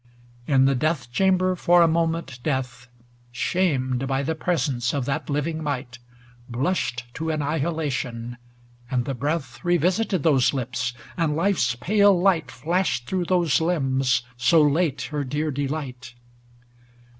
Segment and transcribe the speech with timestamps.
[0.47, 2.87] XXV In the death chamber for a moment Death,
[3.31, 5.99] Shamed by the presence of that living Might,
[6.49, 8.37] Blushed to annihilation,
[8.89, 14.63] and the breath Revisited those lips, and life's pale light Flashed through those limbs, so
[14.63, 16.15] late her dear delight.